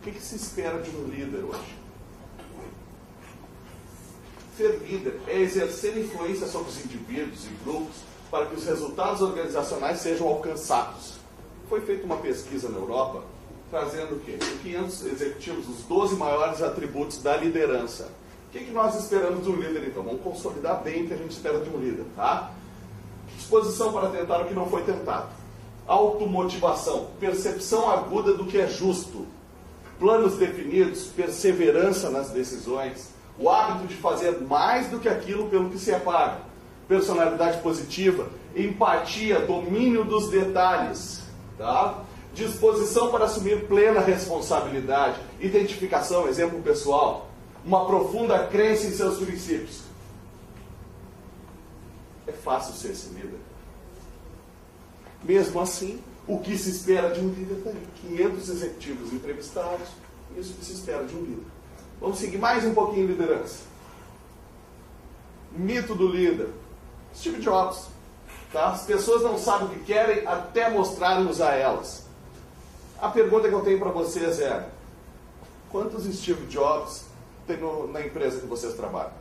[0.00, 1.76] O que, que se espera de um líder hoje?
[4.56, 7.96] Ser líder é exercer influência sobre os indivíduos e grupos
[8.30, 11.18] para que os resultados organizacionais sejam alcançados.
[11.68, 13.22] Foi feita uma pesquisa na Europa
[13.70, 14.38] trazendo o quê?
[14.62, 18.10] 500 executivos, os 12 maiores atributos da liderança.
[18.48, 20.02] O que, que nós esperamos de um líder, então?
[20.02, 22.52] Vamos consolidar bem o que a gente espera de um líder, tá?
[23.36, 25.28] Disposição para tentar o que não foi tentado.
[25.86, 29.26] Automotivação, percepção aguda do que é justo.
[30.00, 35.78] Planos definidos, perseverança nas decisões, o hábito de fazer mais do que aquilo pelo que
[35.78, 36.40] se é pago.
[36.88, 41.22] Personalidade positiva, empatia, domínio dos detalhes,
[41.56, 42.02] tá?
[42.32, 47.28] disposição para assumir plena responsabilidade, identificação, exemplo pessoal,
[47.64, 49.82] uma profunda crença em seus princípios.
[52.26, 53.38] É fácil ser esse líder.
[55.22, 57.86] Mesmo assim, o que se espera de um líder está aí.
[58.02, 59.88] 500 executivos entrevistados,
[60.36, 61.46] isso que se espera de um líder.
[62.00, 63.64] Vamos seguir mais um pouquinho liderança.
[65.52, 66.48] Mito do líder.
[67.14, 67.88] Steve Jobs.
[68.52, 68.70] Tá?
[68.70, 72.06] As pessoas não sabem o que querem até mostrarmos a elas.
[73.00, 74.68] A pergunta que eu tenho para vocês é:
[75.70, 77.04] quantos Steve Jobs
[77.46, 79.12] tem no, na empresa que vocês trabalham?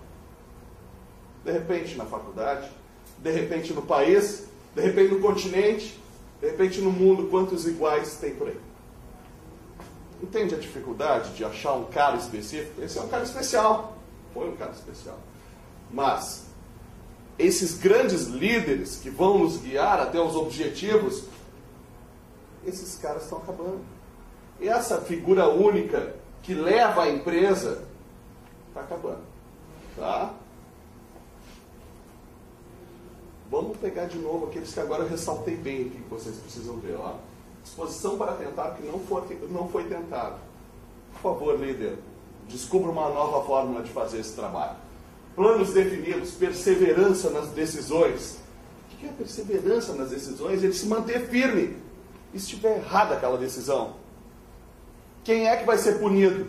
[1.44, 2.70] De repente na faculdade,
[3.18, 6.00] de repente no país, de repente no continente,
[6.42, 8.60] de repente no mundo, quantos iguais tem por aí?
[10.22, 12.82] Entende a dificuldade de achar um cara específico?
[12.82, 13.98] Esse é um cara especial.
[14.34, 15.18] Foi um cara especial.
[15.92, 16.46] Mas
[17.38, 21.24] esses grandes líderes que vão nos guiar até os objetivos,
[22.66, 23.80] esses caras estão acabando.
[24.60, 27.84] E essa figura única que leva a empresa
[28.68, 29.24] está acabando.
[29.96, 30.34] Tá?
[33.50, 36.96] Vamos pegar de novo aqueles que agora eu ressaltei bem aqui, que vocês precisam ver.
[37.00, 37.16] Ó.
[37.64, 40.36] Disposição para tentar que não foi, não foi tentado.
[41.14, 41.98] Por favor, líder,
[42.48, 44.76] descubra uma nova fórmula de fazer esse trabalho.
[45.36, 48.40] Planos definidos, perseverança nas decisões.
[48.94, 50.64] O que é perseverança nas decisões?
[50.64, 51.78] Ele se manter firme
[52.34, 53.96] e se estiver errada aquela decisão,
[55.24, 56.48] quem é que vai ser punido?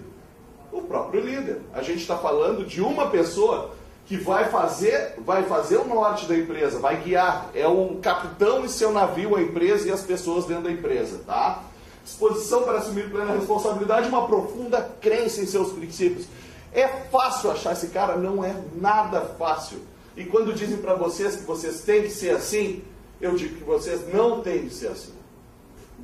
[0.71, 1.62] O próprio líder.
[1.72, 3.75] A gente está falando de uma pessoa
[4.10, 7.48] que vai fazer, vai fazer o norte da empresa, vai guiar.
[7.54, 11.62] É o capitão e seu navio, a empresa e as pessoas dentro da empresa, tá?
[12.03, 16.26] Disposição para assumir plena responsabilidade, uma profunda crença em seus princípios.
[16.72, 18.16] É fácil achar esse cara?
[18.16, 19.78] Não é nada fácil.
[20.16, 22.82] E quando dizem para vocês que vocês têm que ser assim,
[23.20, 25.12] eu digo que vocês não têm que ser assim.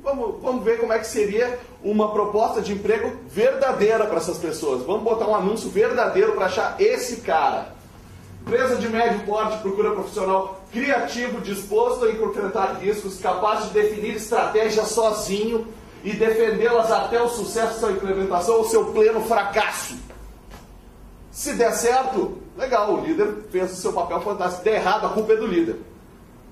[0.01, 4.83] Vamos, vamos ver como é que seria uma proposta de emprego verdadeira para essas pessoas.
[4.83, 7.75] Vamos botar um anúncio verdadeiro para achar esse cara.
[8.47, 14.87] Empresa de médio porte procura profissional criativo, disposto a enfrentar riscos, capaz de definir estratégias
[14.87, 15.67] sozinho
[16.01, 19.97] e defendê-las até o sucesso da sua implementação ou seu pleno fracasso.
[21.29, 24.63] Se der certo, legal, o líder fez o seu papel fantástico.
[24.63, 25.75] Se der errado, a culpa é do líder.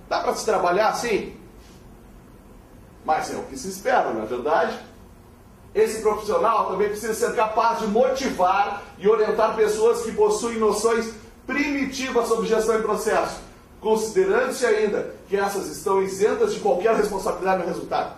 [0.09, 1.33] Dá para se trabalhar assim?
[3.05, 4.77] Mas é o que se espera, não é verdade?
[5.73, 12.27] Esse profissional também precisa ser capaz de motivar e orientar pessoas que possuem noções primitivas
[12.27, 13.39] sobre gestão e processo,
[13.79, 18.17] considerando-se ainda que essas estão isentas de qualquer responsabilidade no resultado.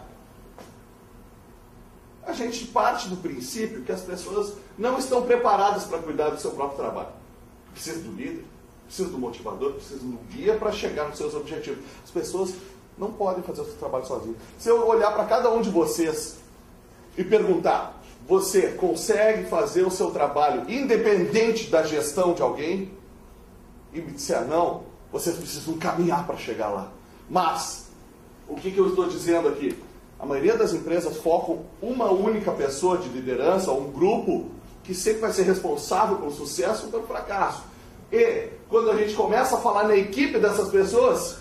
[2.26, 6.52] A gente parte do princípio que as pessoas não estão preparadas para cuidar do seu
[6.52, 7.10] próprio trabalho.
[7.72, 8.44] Precisa do líder,
[8.86, 11.80] precisa do motivador, precisa do guia para chegar nos seus objetivos.
[12.04, 12.54] As pessoas
[12.98, 14.36] não podem fazer o seu trabalho sozinho.
[14.58, 16.38] Se eu olhar para cada um de vocês
[17.18, 22.92] e perguntar, você consegue fazer o seu trabalho independente da gestão de alguém?
[23.98, 26.92] E me disser não, vocês precisam caminhar para chegar lá.
[27.30, 27.88] Mas,
[28.48, 29.78] o que, que eu estou dizendo aqui?
[30.20, 34.52] A maioria das empresas focam uma única pessoa de liderança, ou um grupo,
[34.84, 37.64] que sempre vai ser responsável pelo sucesso ou pelo fracasso.
[38.12, 41.38] E quando a gente começa a falar na equipe dessas pessoas,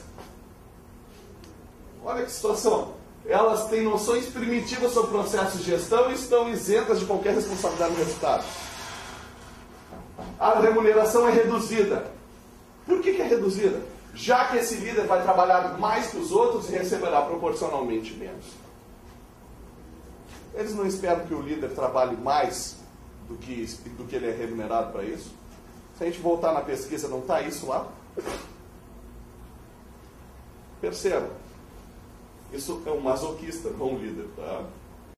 [2.07, 2.95] Olha que situação.
[3.27, 7.99] Elas têm noções primitivas sobre processos de gestão e estão isentas de qualquer responsabilidade no
[7.99, 8.45] resultado.
[10.39, 12.07] A remuneração é reduzida.
[12.87, 13.83] Por que, que é reduzida?
[14.15, 18.47] Já que esse líder vai trabalhar mais que os outros e receberá proporcionalmente menos.
[20.55, 22.77] Eles não esperam que o líder trabalhe mais
[23.29, 23.67] do que,
[23.99, 25.35] do que ele é remunerado para isso?
[25.99, 27.89] Se a gente voltar na pesquisa, não está isso lá?
[30.81, 31.31] Perceba,
[32.53, 34.29] isso é um masoquista, não um líder.
[34.37, 34.65] Tá?